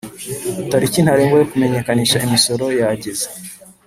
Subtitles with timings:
[0.69, 3.27] tariki ntarengwa yo kumenyekanisha imisoro yageze